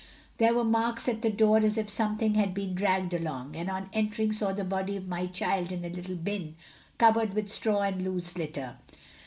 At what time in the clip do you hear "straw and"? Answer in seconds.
7.49-8.01